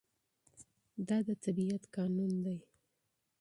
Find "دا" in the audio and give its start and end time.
1.07-1.17